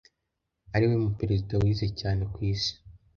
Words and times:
ariwe 0.75 0.95
mu 1.03 1.09
Perezida 1.19 1.53
wize 1.61 1.87
cyane 1.99 2.21
ku 2.33 2.39
isi 2.53 2.73